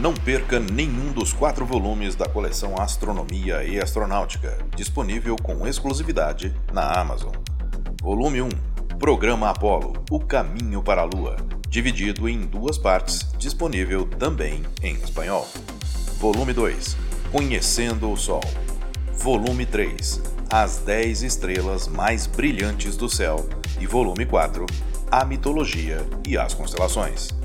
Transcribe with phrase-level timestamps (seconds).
[0.00, 6.90] Não perca nenhum dos quatro volumes da coleção Astronomia e Astronáutica, disponível com exclusividade na
[6.98, 7.34] Amazon.
[8.00, 8.48] Volume 1
[8.98, 11.36] Programa Apollo O Caminho para a Lua,
[11.68, 15.46] dividido em duas partes, disponível também em espanhol.
[16.16, 16.96] Volume 2
[17.30, 18.40] Conhecendo o Sol.
[19.12, 23.46] Volume 3 As 10 estrelas mais brilhantes do céu.
[23.78, 24.64] E volume 4
[25.10, 27.39] A Mitologia e as Constelações.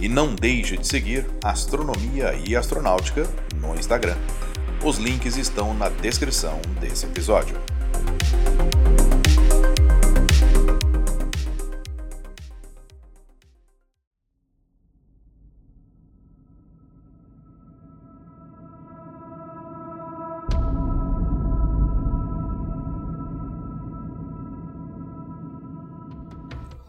[0.00, 4.16] E não deixe de seguir Astronomia e Astronáutica no Instagram.
[4.84, 7.56] Os links estão na descrição desse episódio.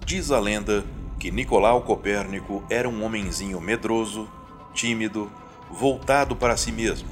[0.05, 0.83] Diz a lenda
[1.25, 4.29] que Nicolau Copérnico era um homenzinho medroso,
[4.75, 5.31] tímido,
[5.71, 7.09] voltado para si mesmo,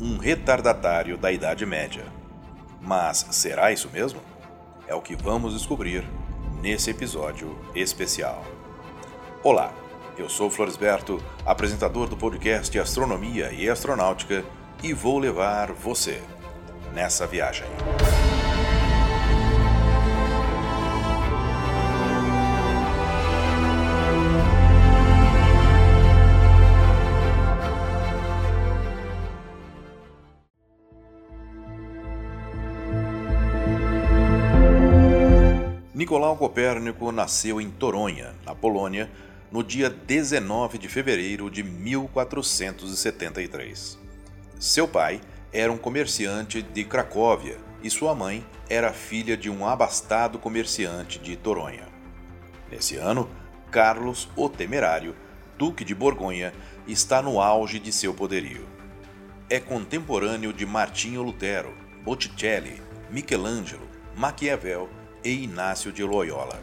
[0.00, 2.04] um retardatário da Idade Média.
[2.80, 4.20] Mas será isso mesmo?
[4.88, 6.04] É o que vamos descobrir
[6.60, 8.44] nesse episódio especial.
[9.44, 9.72] Olá,
[10.18, 14.44] eu sou Floresberto, apresentador do podcast Astronomia e Astronáutica,
[14.82, 16.20] e vou levar você
[16.92, 17.68] nessa viagem.
[36.12, 39.10] Nicolau Copérnico nasceu em Toronha, na Polônia,
[39.50, 43.98] no dia 19 de fevereiro de 1473.
[44.60, 50.38] Seu pai era um comerciante de Cracóvia e sua mãe era filha de um abastado
[50.38, 51.88] comerciante de Toronha.
[52.70, 53.30] Nesse ano,
[53.70, 55.16] Carlos o Temerário,
[55.56, 56.52] Duque de Borgonha,
[56.86, 58.68] está no auge de seu poderio.
[59.48, 61.72] É contemporâneo de Martinho Lutero,
[62.04, 64.90] Botticelli, Michelangelo, Maquiavel
[65.24, 66.60] e Inácio de Loyola.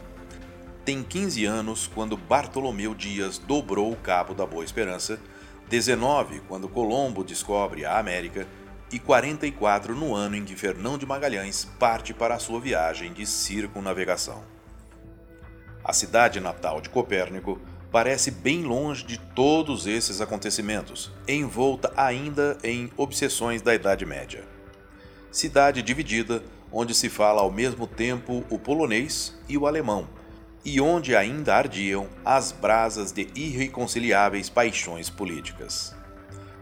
[0.84, 5.20] Tem 15 anos quando Bartolomeu Dias dobrou o Cabo da Boa Esperança,
[5.68, 8.46] 19 quando Colombo descobre a América
[8.90, 13.24] e 44 no ano em que Fernão de Magalhães parte para a sua viagem de
[13.24, 14.42] circunnavegação.
[15.84, 17.60] A cidade natal de Copérnico
[17.90, 24.44] parece bem longe de todos esses acontecimentos, envolta ainda em obsessões da Idade Média.
[25.30, 26.42] Cidade dividida
[26.72, 30.06] onde se fala ao mesmo tempo o polonês e o alemão,
[30.64, 35.94] e onde ainda ardiam as brasas de irreconciliáveis paixões políticas.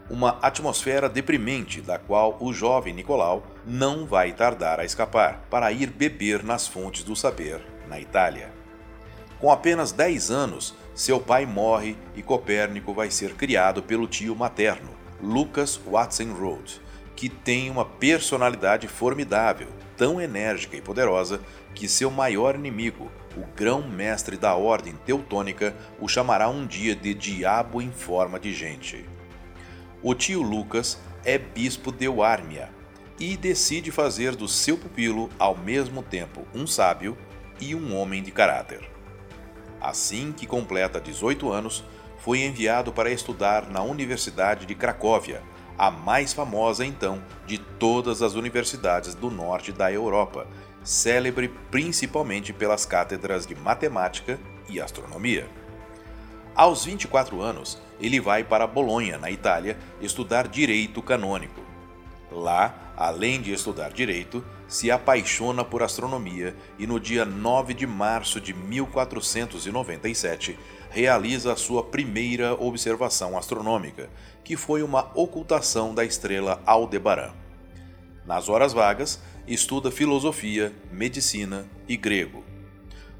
[0.09, 5.87] Uma atmosfera deprimente da qual o jovem Nicolau não vai tardar a escapar para ir
[5.87, 8.51] beber nas fontes do saber na Itália.
[9.39, 14.89] Com apenas 10 anos, seu pai morre e Copérnico vai ser criado pelo tio materno,
[15.21, 16.81] Lucas Watson Rhodes,
[17.15, 19.67] que tem uma personalidade formidável
[19.99, 21.41] tão enérgica e poderosa
[21.75, 27.81] que seu maior inimigo, o grão-mestre da ordem teutônica, o chamará um dia de diabo
[27.81, 29.05] em forma de gente.
[30.01, 32.69] O tio Lucas é bispo de Warmia
[33.19, 37.17] e decide fazer do seu pupilo ao mesmo tempo um sábio
[37.59, 38.89] e um homem de caráter.
[39.81, 41.83] Assim que completa 18 anos,
[42.19, 45.41] foi enviado para estudar na Universidade de Cracóvia,
[45.79, 50.45] a mais famosa então de todas as universidades do norte da Europa,
[50.83, 54.37] célebre principalmente pelas cátedras de matemática
[54.67, 55.47] e astronomia.
[56.53, 61.61] Aos 24 anos, ele vai para Bolonha, na Itália, estudar direito canônico.
[62.29, 68.41] Lá, além de estudar direito, se apaixona por astronomia e no dia 9 de março
[68.41, 74.09] de 1497 realiza a sua primeira observação astronômica,
[74.43, 77.31] que foi uma ocultação da estrela Aldebaran.
[78.25, 82.43] Nas horas vagas, estuda filosofia, medicina e grego.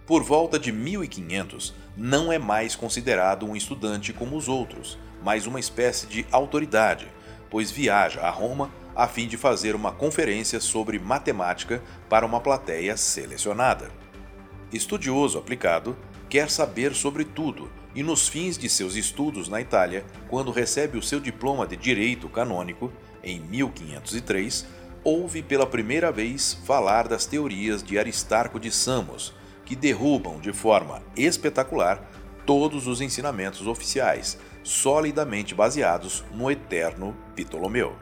[0.06, 5.60] Por volta de 1500, não é mais considerado um estudante como os outros, mas uma
[5.60, 7.08] espécie de autoridade,
[7.50, 12.98] pois viaja a Roma a fim de fazer uma conferência sobre matemática para uma plateia
[12.98, 13.90] selecionada.
[14.74, 20.52] Estudioso aplicado, quer saber sobre tudo e, nos fins de seus estudos na Itália, quando
[20.52, 22.92] recebe o seu diploma de Direito Canônico,
[23.24, 24.66] em 1503,
[25.04, 29.34] ouve pela primeira vez falar das teorias de Aristarco de Samos,
[29.66, 32.10] que derrubam de forma espetacular
[32.46, 37.96] todos os ensinamentos oficiais, solidamente baseados no eterno Ptolomeu.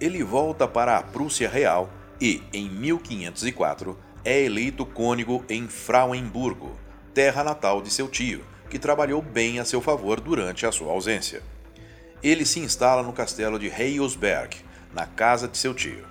[0.00, 1.90] Ele volta para a Prússia Real
[2.20, 6.78] e, em 1504, é eleito cônego em Frauenburgo,
[7.14, 11.42] terra natal de seu tio, que trabalhou bem a seu favor durante a sua ausência.
[12.22, 14.58] Ele se instala no castelo de Heilsberg,
[14.92, 16.04] na casa de seu tio.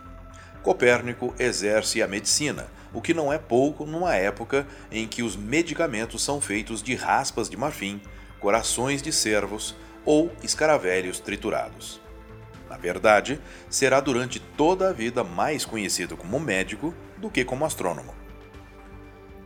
[0.64, 6.24] Copérnico exerce a medicina, o que não é pouco numa época em que os medicamentos
[6.24, 8.02] são feitos de raspas de marfim,
[8.40, 12.02] corações de cervos ou escaravelhos triturados.
[12.70, 13.40] Na verdade,
[13.70, 18.14] será durante toda a vida mais conhecido como médico do que como astrônomo.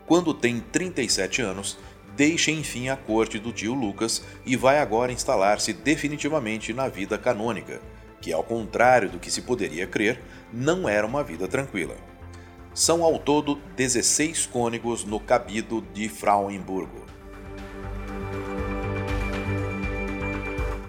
[0.06, 1.78] Quando tem 37 anos,
[2.16, 7.82] deixa enfim a corte do tio Lucas e vai agora instalar-se definitivamente na vida canônica,
[8.22, 10.22] que, ao contrário do que se poderia crer,
[10.52, 11.96] não era uma vida tranquila.
[12.74, 17.04] São ao todo 16 cônegos no cabido de Frauenburgo.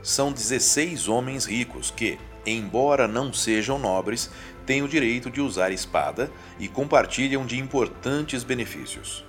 [0.02, 4.30] São 16 homens ricos que, embora não sejam nobres,
[4.66, 9.24] têm o direito de usar espada e compartilham de importantes benefícios.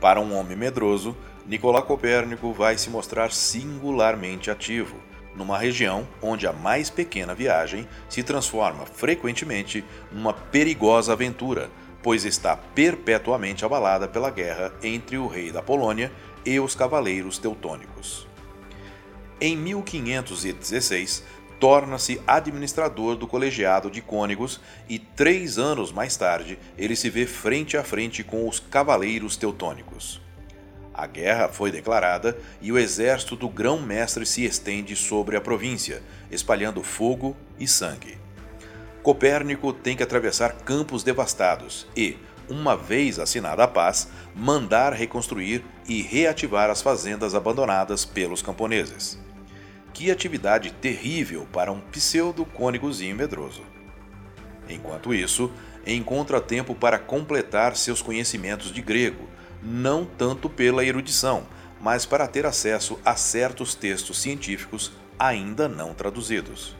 [0.00, 4.96] Para um homem medroso, Nicolau Copérnico vai se mostrar singularmente ativo,
[5.34, 11.70] numa região onde a mais pequena viagem se transforma frequentemente numa perigosa aventura,
[12.02, 16.12] pois está perpetuamente abalada pela guerra entre o rei da Polônia
[16.44, 18.26] e os cavaleiros teutônicos.
[19.40, 21.24] Em 1516,
[21.62, 27.76] torna-se administrador do colegiado de cônegos e três anos mais tarde ele se vê frente
[27.76, 30.20] a frente com os cavaleiros teutônicos.
[30.92, 36.82] A guerra foi declarada e o exército do grão-mestre se estende sobre a província, espalhando
[36.82, 38.18] fogo e sangue.
[39.00, 42.16] Copérnico tem que atravessar campos devastados e,
[42.50, 49.16] uma vez assinada a paz, mandar reconstruir e reativar as fazendas abandonadas pelos camponeses.
[49.92, 53.62] Que atividade terrível para um pseudo-cônegozinho medroso.
[54.68, 55.50] Enquanto isso,
[55.86, 59.28] encontra tempo para completar seus conhecimentos de grego,
[59.62, 61.46] não tanto pela erudição,
[61.80, 66.76] mas para ter acesso a certos textos científicos ainda não traduzidos.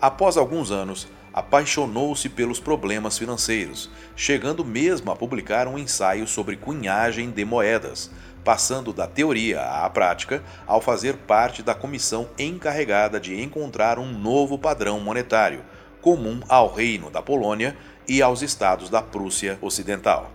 [0.00, 7.30] Após alguns anos, apaixonou-se pelos problemas financeiros, chegando mesmo a publicar um ensaio sobre cunhagem
[7.30, 8.10] de moedas,
[8.46, 14.56] passando da teoria à prática ao fazer parte da comissão encarregada de encontrar um novo
[14.56, 15.64] padrão monetário,
[16.00, 17.76] comum ao Reino da Polônia
[18.06, 20.30] e aos estados da Prússia Ocidental.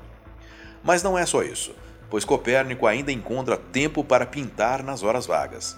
[0.83, 1.73] Mas não é só isso,
[2.09, 5.77] pois Copérnico ainda encontra tempo para pintar nas horas vagas.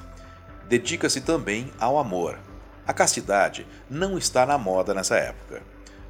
[0.68, 2.40] Dedica-se também ao amor.
[2.88, 5.62] A castidade não está na moda nessa época.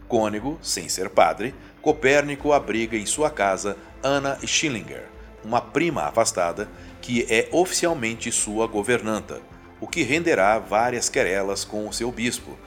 [0.08, 5.12] Cônego, sem ser padre, Copérnico abriga em sua casa Anna Schillinger,
[5.44, 6.69] uma prima afastada
[7.01, 9.42] que é oficialmente sua governanta,
[9.80, 12.57] o que renderá várias querelas com o seu bispo,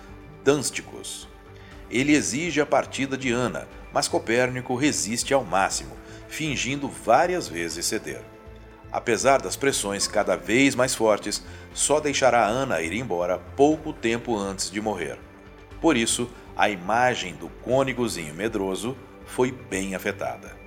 [0.45, 1.29] Dânsticos.
[1.91, 5.97] Ele exige a partida de Ana, mas Copérnico resiste ao máximo,
[6.29, 8.23] fingindo várias vezes ceder.
[8.93, 11.43] Apesar das pressões cada vez mais fortes,
[11.75, 15.19] só deixará Ana ir embora pouco tempo antes de morrer.
[15.81, 18.97] Por isso, a imagem do cônegozinho medroso
[19.27, 20.66] foi bem afetada.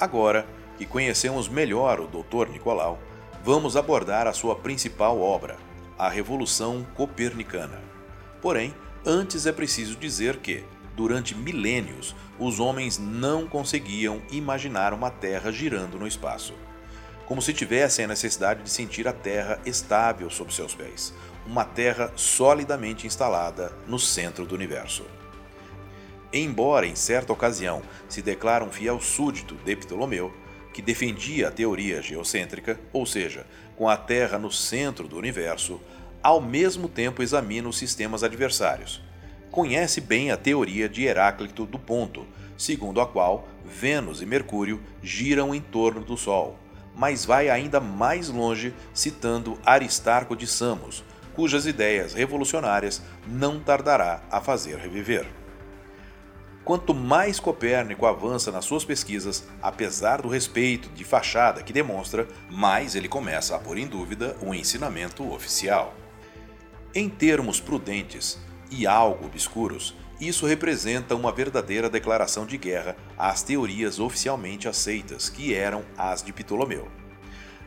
[0.00, 0.46] Agora
[0.76, 2.50] que conhecemos melhor o Dr.
[2.50, 3.00] Nicolau,
[3.42, 5.56] vamos abordar a sua principal obra,
[5.98, 7.80] a Revolução Copernicana.
[8.40, 8.72] Porém,
[9.04, 10.64] antes é preciso dizer que,
[10.94, 16.54] durante milênios, os homens não conseguiam imaginar uma Terra girando no espaço.
[17.26, 21.12] Como se tivessem a necessidade de sentir a Terra estável sob seus pés,
[21.44, 25.04] uma Terra solidamente instalada no centro do universo.
[26.32, 30.32] Embora em certa ocasião se declare um fiel súdito de Ptolomeu,
[30.74, 35.80] que defendia a teoria geocêntrica, ou seja, com a Terra no centro do universo,
[36.22, 39.00] ao mesmo tempo examina os sistemas adversários,
[39.50, 45.54] conhece bem a teoria de Heráclito do ponto, segundo a qual Vênus e Mercúrio giram
[45.54, 46.58] em torno do Sol,
[46.94, 51.02] mas vai ainda mais longe citando Aristarco de Samos,
[51.34, 55.37] cujas ideias revolucionárias não tardará a fazer reviver.
[56.68, 62.94] Quanto mais Copérnico avança nas suas pesquisas, apesar do respeito de fachada que demonstra, mais
[62.94, 65.94] ele começa a pôr em dúvida o ensinamento oficial.
[66.94, 68.38] Em termos prudentes,
[68.70, 75.54] e algo obscuros, isso representa uma verdadeira declaração de guerra às teorias oficialmente aceitas, que
[75.54, 76.86] eram as de Ptolomeu.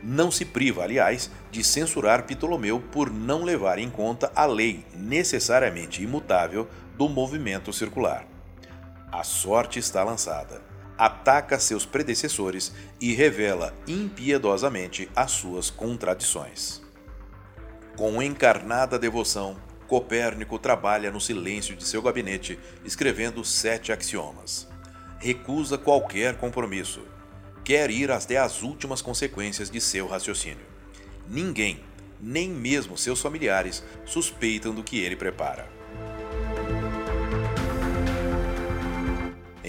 [0.00, 6.04] Não se priva, aliás, de censurar Ptolomeu por não levar em conta a lei necessariamente
[6.04, 8.31] imutável do movimento circular.
[9.12, 10.62] A sorte está lançada.
[10.96, 16.80] Ataca seus predecessores e revela impiedosamente as suas contradições.
[17.94, 24.66] Com encarnada devoção, Copérnico trabalha no silêncio de seu gabinete, escrevendo sete axiomas.
[25.18, 27.02] Recusa qualquer compromisso.
[27.64, 30.64] quer ir até as últimas consequências de seu raciocínio.
[31.28, 31.84] Ninguém,
[32.20, 35.81] nem mesmo seus familiares, suspeitam do que ele prepara.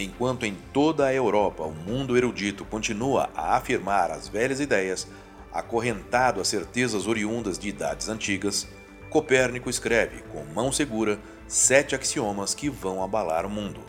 [0.04, 5.08] Enquanto em toda a Europa o mundo erudito continua a afirmar as velhas ideias,
[5.50, 8.68] acorrentado a certezas oriundas de idades antigas,
[9.10, 13.80] Copérnico escreve, com mão segura, sete axiomas que vão abalar o mundo.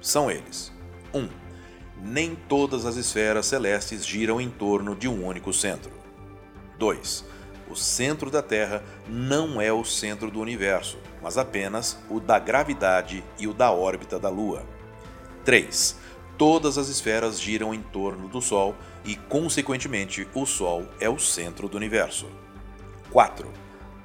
[0.00, 0.72] São eles:
[1.12, 1.18] 1.
[1.18, 1.28] Um,
[2.02, 5.92] nem todas as esferas celestes giram em torno de um único centro.
[6.78, 7.24] 2.
[7.68, 13.22] O centro da Terra não é o centro do universo, mas apenas o da gravidade
[13.38, 14.79] e o da órbita da Lua.
[15.44, 15.96] 3.
[16.36, 21.68] Todas as esferas giram em torno do Sol e, consequentemente, o Sol é o centro
[21.68, 22.26] do universo.
[23.10, 23.50] 4.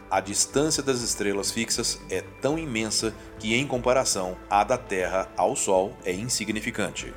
[0.10, 5.56] A distância das estrelas fixas é tão imensa que, em comparação, a da Terra ao
[5.56, 7.14] Sol é insignificante.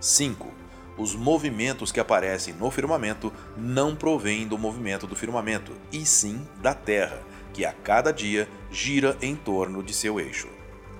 [0.00, 0.52] 5.
[0.96, 6.74] Os movimentos que aparecem no firmamento não provêm do movimento do firmamento, e sim da
[6.74, 7.20] Terra,
[7.52, 10.48] que a cada dia gira em torno de seu eixo.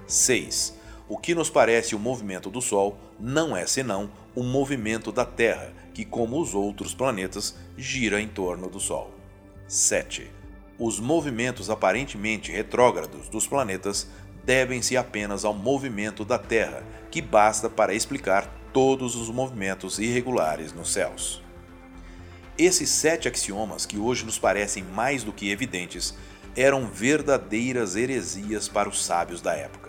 [0.06, 5.24] 6 o que nos parece o movimento do Sol não é senão o movimento da
[5.24, 9.10] Terra, que, como os outros planetas, gira em torno do Sol.
[9.68, 10.30] 7.
[10.78, 14.08] Os movimentos aparentemente retrógrados dos planetas
[14.44, 20.92] devem-se apenas ao movimento da Terra, que basta para explicar todos os movimentos irregulares nos
[20.92, 21.42] céus.
[22.56, 26.14] Esses sete axiomas, que hoje nos parecem mais do que evidentes,
[26.56, 29.83] eram verdadeiras heresias para os sábios da época.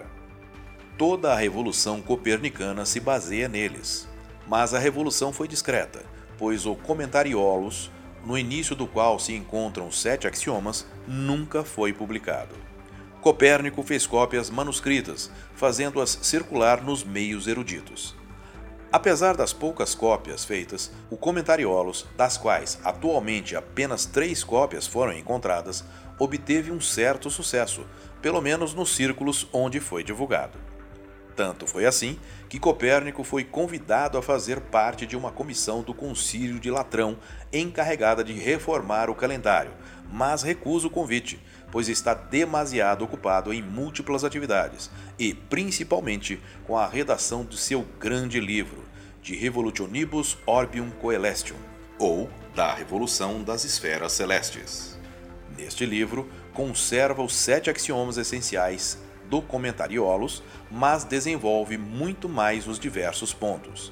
[0.98, 4.08] Toda a revolução copernicana se baseia neles.
[4.48, 6.06] Mas a revolução foi discreta,
[6.38, 7.92] pois o Comentariolos,
[8.26, 12.56] no início do qual se encontram sete axiomas, nunca foi publicado.
[13.20, 18.16] Copérnico fez cópias manuscritas, fazendo-as circular nos meios eruditos.
[18.90, 25.84] Apesar das poucas cópias feitas, o Comentariolos, das quais atualmente apenas três cópias foram encontradas,
[26.18, 27.86] obteve um certo sucesso,
[28.22, 30.65] pelo menos nos círculos onde foi divulgado.
[31.36, 36.60] Tanto foi assim que Copérnico foi convidado a fazer parte de uma comissão do Concílio
[36.60, 37.18] de Latrão
[37.52, 39.72] encarregada de reformar o calendário,
[40.10, 41.40] mas recusa o convite,
[41.72, 44.90] pois está demasiado ocupado em múltiplas atividades
[45.20, 48.86] e, principalmente, com a redação de seu grande livro,
[49.22, 51.58] De Revolutionibus Orbium Coelestium,
[52.00, 54.98] ou Da Revolução das Esferas Celestes.
[55.58, 58.98] Neste livro, conserva os sete axiomas essenciais
[59.30, 63.92] do Comentariolos, mas desenvolve muito mais os diversos pontos.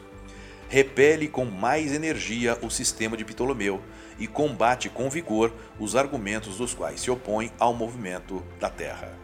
[0.70, 3.82] Repele com mais energia o sistema de Ptolomeu
[4.18, 9.18] e combate com vigor os argumentos dos quais se opõe ao movimento da Terra.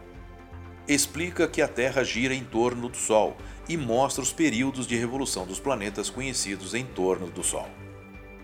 [0.86, 3.36] Explica que a Terra gira em torno do Sol
[3.68, 7.68] e mostra os períodos de revolução dos planetas conhecidos em torno do Sol.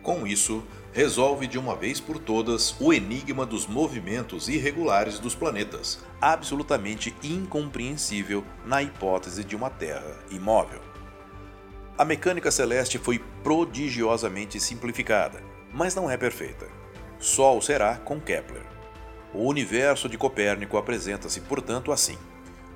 [0.03, 0.63] Com isso,
[0.97, 8.43] resolve de uma vez por todas o enigma dos movimentos irregulares dos planetas, absolutamente incompreensível
[8.65, 10.81] na hipótese de uma Terra imóvel.
[11.99, 16.67] A mecânica celeste foi prodigiosamente simplificada, mas não é perfeita.
[17.19, 18.65] Só o será com Kepler.
[19.35, 22.17] O universo de Copérnico apresenta-se, portanto, assim: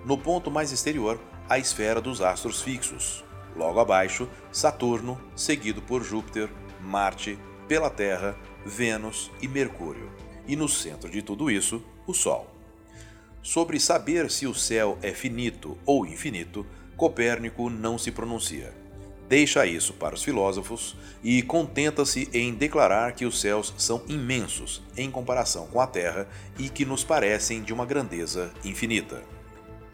[0.04, 3.24] no ponto mais exterior, a esfera dos astros fixos,
[3.56, 6.50] logo abaixo, Saturno, seguido por Júpiter,
[6.82, 7.38] Marte,
[7.70, 8.36] pela Terra,
[8.66, 10.10] Vênus e Mercúrio,
[10.44, 12.52] e no centro de tudo isso, o Sol.
[13.44, 18.74] Sobre saber se o céu é finito ou infinito, Copérnico não se pronuncia.
[19.28, 25.08] Deixa isso para os filósofos e contenta-se em declarar que os céus são imensos em
[25.08, 26.26] comparação com a Terra
[26.58, 29.22] e que nos parecem de uma grandeza infinita.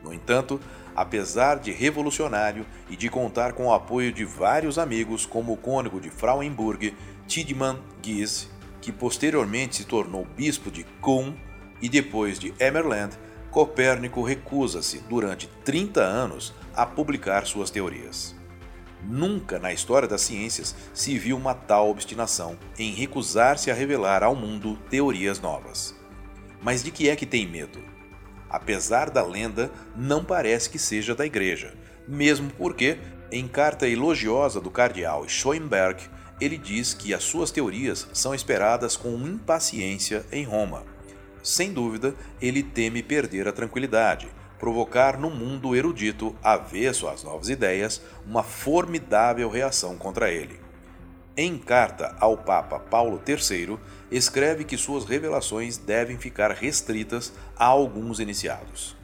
[0.03, 0.59] No entanto,
[0.95, 6.01] apesar de revolucionário e de contar com o apoio de vários amigos como o cônego
[6.01, 6.95] de Frauenburg,
[7.27, 8.49] Tiedemann Gies,
[8.81, 11.35] que posteriormente se tornou bispo de Kulm,
[11.81, 13.17] e depois de Emmerland,
[13.51, 18.35] Copérnico recusa-se durante 30 anos a publicar suas teorias.
[19.03, 24.35] Nunca na história das ciências se viu uma tal obstinação em recusar-se a revelar ao
[24.35, 25.95] mundo teorias novas.
[26.63, 27.97] Mas de que é que tem medo?
[28.49, 31.75] apesar da lenda, não parece que seja da igreja,
[32.07, 32.99] mesmo porque,
[33.31, 36.03] em carta elogiosa do cardeal Schoenberg,
[36.41, 40.85] ele diz que as suas teorias são esperadas com impaciência em Roma.
[41.43, 44.29] Sem dúvida, ele teme perder a tranquilidade,
[44.59, 50.61] provocar no mundo erudito, avesso às novas ideias, uma formidável reação contra ele.
[51.37, 53.79] Em carta ao Papa Paulo III,
[54.11, 58.97] escreve que suas revelações devem ficar restritas a alguns iniciados.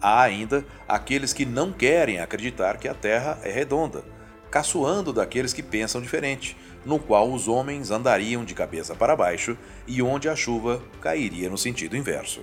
[0.00, 4.02] Há ainda aqueles que não querem acreditar que a Terra é redonda,
[4.50, 10.02] caçoando daqueles que pensam diferente, no qual os homens andariam de cabeça para baixo e
[10.02, 12.42] onde a chuva cairia no sentido inverso.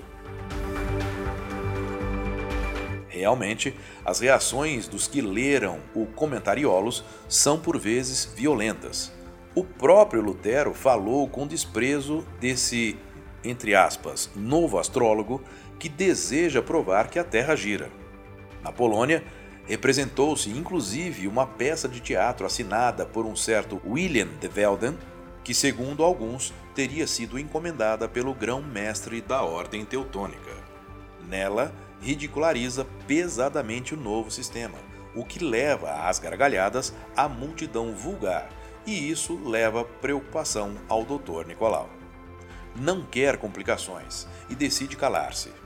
[3.08, 9.12] Realmente, as reações dos que leram o Comentariolos são por vezes violentas.
[9.56, 12.98] O próprio Lutero falou com desprezo desse,
[13.42, 15.42] entre aspas, novo astrólogo
[15.80, 17.90] que deseja provar que a Terra gira.
[18.62, 19.24] Na Polônia,
[19.68, 24.98] representou-se inclusive uma peça de teatro assinada por um certo William de Velden,
[25.44, 30.52] que, segundo alguns, teria sido encomendada pelo grão-mestre da Ordem Teutônica.
[31.28, 34.78] Nela, ridiculariza pesadamente o novo sistema,
[35.16, 38.50] o que leva às gargalhadas a multidão vulgar,
[38.86, 41.48] e isso leva preocupação ao Dr.
[41.48, 41.90] Nicolau.
[42.76, 45.65] Não quer complicações e decide calar-se.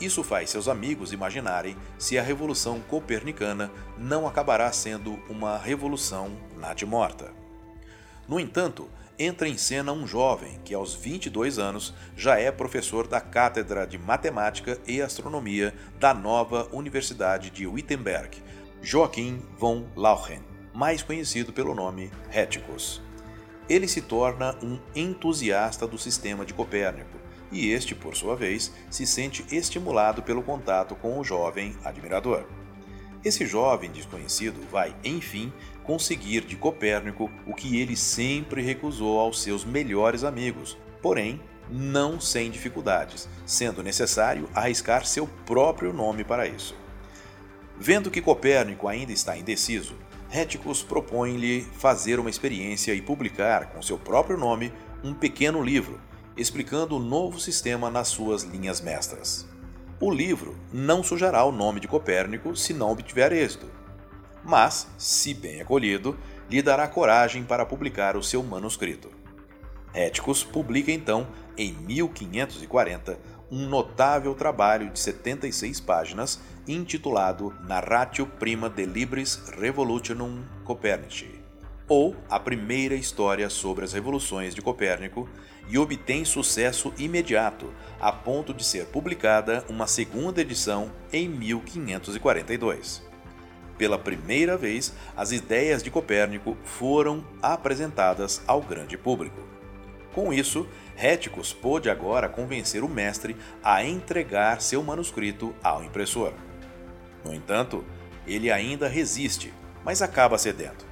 [0.00, 7.32] Isso faz seus amigos imaginarem se a revolução copernicana não acabará sendo uma revolução natimorta.
[8.26, 8.88] No entanto,
[9.18, 13.98] entra em cena um jovem que, aos 22 anos, já é professor da Cátedra de
[13.98, 18.42] Matemática e Astronomia da nova Universidade de Wittenberg,
[18.80, 20.40] Joachim von Lauchen,
[20.72, 23.02] mais conhecido pelo nome Heticus.
[23.68, 27.18] Ele se torna um entusiasta do sistema de Copérnico,
[27.50, 32.44] e este, por sua vez, se sente estimulado pelo contato com o jovem admirador.
[33.24, 35.52] Esse jovem desconhecido vai, enfim,
[35.82, 41.40] conseguir de Copérnico o que ele sempre recusou aos seus melhores amigos, porém
[41.70, 46.74] não sem dificuldades, sendo necessário arriscar seu próprio nome para isso.
[47.78, 49.96] Vendo que Copérnico ainda está indeciso,
[50.30, 56.00] Réticos propõe-lhe fazer uma experiência e publicar, com seu próprio nome, um pequeno livro,
[56.40, 59.46] explicando o novo sistema nas suas linhas mestras.
[60.00, 63.66] O livro não sujará o nome de Copérnico se não obtiver êxito,
[64.42, 66.18] mas, se bem acolhido,
[66.48, 69.10] lhe dará coragem para publicar o seu manuscrito.
[69.92, 71.26] Éticos publica então,
[71.58, 73.18] em 1540,
[73.50, 81.39] um notável trabalho de 76 páginas intitulado Narratio Prima de Libris Revolutionum Copernici,
[81.90, 85.28] ou A Primeira História sobre as Revoluções de Copérnico,
[85.68, 93.02] e obtém sucesso imediato, a ponto de ser publicada uma segunda edição em 1542.
[93.76, 99.42] Pela primeira vez, as ideias de Copérnico foram apresentadas ao grande público.
[100.14, 106.34] Com isso, Réticos pôde agora convencer o mestre a entregar seu manuscrito ao impressor.
[107.24, 107.84] No entanto,
[108.26, 109.52] ele ainda resiste,
[109.84, 110.89] mas acaba cedendo.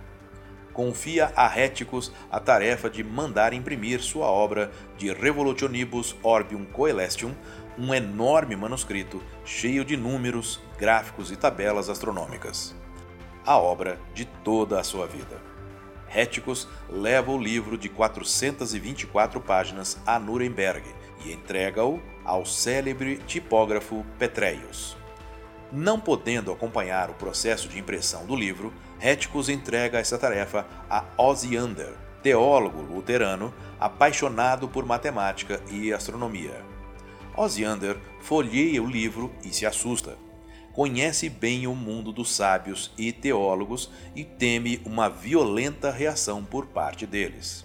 [0.79, 7.35] Confia a Réticos a tarefa de mandar imprimir sua obra de Revolutionibus Orbium Coelestium,
[7.77, 12.77] um enorme manuscrito cheio de números, gráficos e tabelas astronômicas.
[13.45, 15.43] A obra de toda a sua vida.
[16.07, 20.85] Réticos leva o livro de 424 páginas a Nuremberg
[21.25, 24.97] e entrega-o ao célebre tipógrafo Petreius.
[25.73, 31.95] Não podendo acompanhar o processo de impressão do livro, Réticos entrega essa tarefa a Osiander,
[32.21, 36.65] teólogo luterano apaixonado por matemática e astronomia.
[37.37, 40.19] Osiander folheia o livro e se assusta.
[40.73, 47.07] Conhece bem o mundo dos sábios e teólogos e teme uma violenta reação por parte
[47.07, 47.65] deles.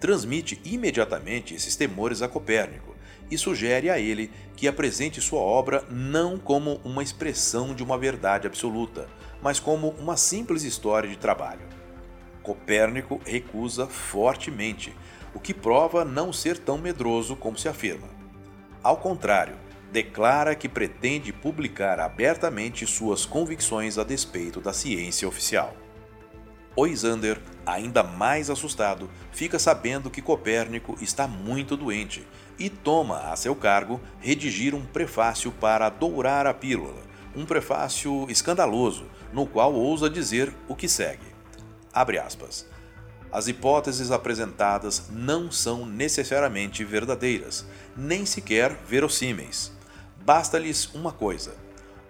[0.00, 2.95] Transmite imediatamente esses temores a Copérnico,
[3.30, 8.46] e sugere a ele que apresente sua obra não como uma expressão de uma verdade
[8.46, 9.08] absoluta,
[9.42, 11.66] mas como uma simples história de trabalho.
[12.42, 14.94] Copérnico recusa fortemente,
[15.34, 18.08] o que prova não ser tão medroso como se afirma.
[18.82, 19.56] Ao contrário,
[19.90, 25.74] declara que pretende publicar abertamente suas convicções a despeito da ciência oficial.
[26.76, 32.26] Oisander, ainda mais assustado, fica sabendo que Copérnico está muito doente
[32.58, 37.02] e toma a seu cargo redigir um prefácio para dourar a pílula,
[37.34, 41.26] um prefácio escandaloso, no qual ousa dizer o que segue.
[41.92, 42.66] Abre aspas.
[43.30, 47.66] As hipóteses apresentadas não são necessariamente verdadeiras,
[47.96, 49.72] nem sequer verossímeis.
[50.24, 51.54] Basta-lhes uma coisa: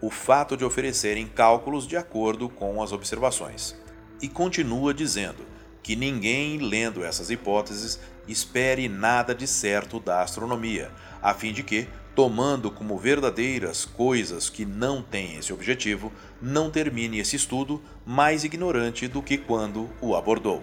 [0.00, 3.74] o fato de oferecerem cálculos de acordo com as observações.
[4.22, 5.44] E continua dizendo
[5.82, 10.90] que ninguém, lendo essas hipóteses, espere nada de certo da astronomia,
[11.22, 17.18] a fim de que, tomando como verdadeiras coisas que não têm esse objetivo, não termine
[17.18, 20.62] esse estudo mais ignorante do que quando o abordou.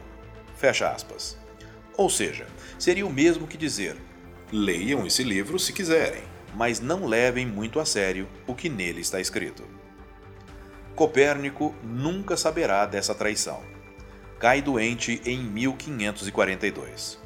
[0.56, 1.38] Fecha aspas.
[1.96, 2.48] Ou seja,
[2.80, 3.98] seria o mesmo que dizer:
[4.52, 6.24] leiam esse livro se quiserem,
[6.56, 9.64] mas não levem muito a sério o que nele está escrito.
[10.96, 13.62] Copérnico nunca saberá dessa traição.
[14.40, 17.23] Cai doente em 1542.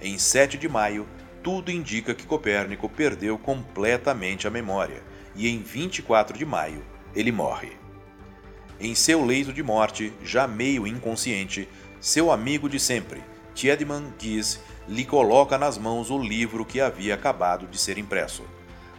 [0.00, 1.06] Em 7 de maio,
[1.42, 5.02] tudo indica que Copérnico perdeu completamente a memória
[5.34, 7.72] e em 24 de maio ele morre.
[8.80, 11.68] Em seu leito de morte, já meio inconsciente,
[12.00, 13.22] seu amigo de sempre,
[13.54, 18.42] Tiedemann Guise, lhe coloca nas mãos o livro que havia acabado de ser impresso.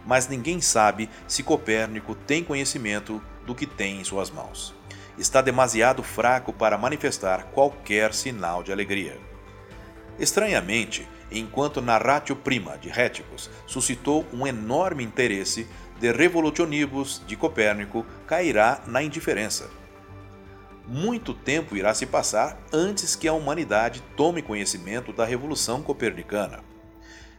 [0.04, 4.74] Mas ninguém sabe se Copérnico tem conhecimento do que tem em suas mãos.
[5.18, 9.18] Está demasiado fraco para manifestar qualquer sinal de alegria.
[10.18, 15.66] Estranhamente, enquanto Narratio Prima de Réticos suscitou um enorme interesse,
[16.00, 19.70] De Revolutionibus de Copérnico cairá na indiferença.
[20.86, 26.60] Muito tempo irá se passar antes que a humanidade tome conhecimento da Revolução Copernicana.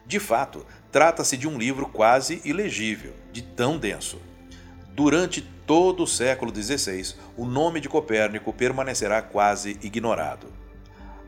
[0.06, 4.20] De fato, trata-se de um livro quase ilegível, de tão denso.
[4.90, 10.48] Durante todo o século XVI, o nome de Copérnico permanecerá quase ignorado.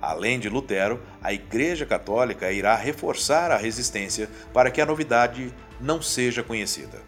[0.02, 6.02] Além de Lutero, a Igreja Católica irá reforçar a resistência para que a novidade não
[6.02, 7.02] seja conhecida.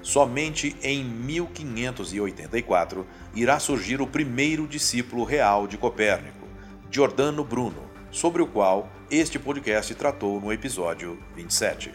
[0.00, 6.46] Somente em 1584 irá surgir o primeiro discípulo real de Copérnico,
[6.90, 11.92] Giordano Bruno, sobre o qual este podcast tratou no episódio 27.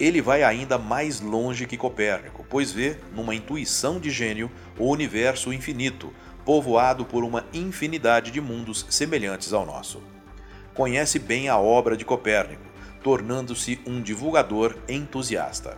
[0.00, 5.52] Ele vai ainda mais longe que Copérnico, pois vê, numa intuição de gênio, o universo
[5.52, 6.12] infinito,
[6.44, 10.02] povoado por uma infinidade de mundos semelhantes ao nosso.
[10.74, 12.64] Conhece bem a obra de Copérnico,
[13.02, 15.76] tornando-se um divulgador entusiasta.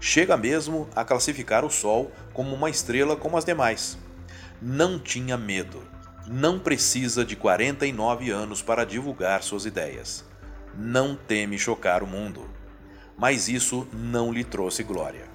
[0.00, 3.98] Chega mesmo a classificar o Sol como uma estrela como as demais.
[4.60, 5.82] Não tinha medo.
[6.26, 10.24] Não precisa de 49 anos para divulgar suas ideias.
[10.74, 12.48] Não teme chocar o mundo.
[13.18, 15.28] Mas isso não lhe trouxe glória.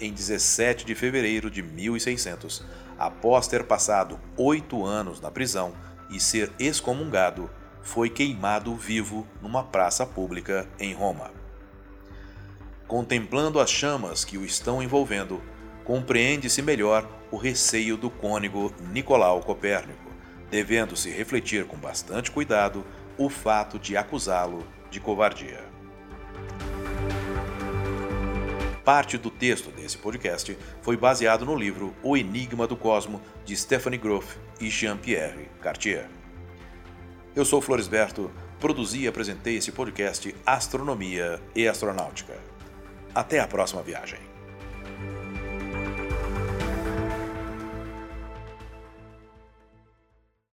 [0.00, 2.64] Em 17 de fevereiro de 1600,
[2.98, 5.72] após ter passado oito anos na prisão
[6.10, 7.50] e ser excomungado,
[7.82, 11.30] foi queimado vivo numa praça pública em Roma.
[12.86, 15.40] Contemplando as chamas que o estão envolvendo,
[15.84, 20.10] compreende-se melhor o receio do cônego Nicolau Copérnico,
[20.50, 22.84] devendo-se refletir com bastante cuidado
[23.16, 25.64] o fato de acusá-lo de covardia.
[28.88, 33.98] Parte do texto desse podcast foi baseado no livro O Enigma do Cosmo, de Stephanie
[33.98, 36.08] Groff e Jean-Pierre Cartier.
[37.36, 42.38] Eu sou Floresberto, produzi e apresentei esse podcast Astronomia e Astronáutica.
[43.14, 44.27] Até a próxima viagem.